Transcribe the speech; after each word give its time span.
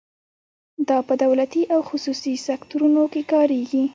دا 0.87 0.97
په 1.07 1.13
دولتي 1.23 1.63
او 1.73 1.79
خصوصي 1.89 2.33
سکتورونو 2.47 3.03
کې 3.13 3.21
کاریږي. 3.31 3.83